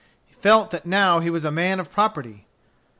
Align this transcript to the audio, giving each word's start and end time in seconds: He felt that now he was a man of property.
He 0.25 0.33
felt 0.33 0.71
that 0.71 0.87
now 0.87 1.19
he 1.19 1.29
was 1.29 1.43
a 1.45 1.51
man 1.51 1.79
of 1.79 1.91
property. 1.91 2.47